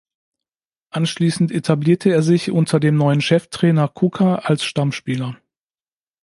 Anschließend 0.89 1.51
etablierte 1.51 2.09
er 2.09 2.23
sich 2.23 2.49
unter 2.49 2.79
dem 2.79 2.95
neuen 2.95 3.21
Cheftrainer 3.21 3.87
Cuca 3.87 4.37
als 4.37 4.63
Stammspieler. 4.65 5.37